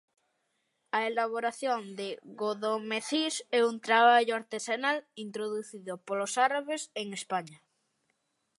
A 0.97 0.99
elaboración 1.11 1.81
de 1.99 2.07
godomecís 2.41 3.35
é 3.57 3.59
un 3.71 3.75
traballo 3.87 4.33
artesanal 4.41 4.97
introducido 5.25 5.93
polos 6.07 6.33
árabes 6.47 6.81
en 7.01 7.07
España. 7.19 7.59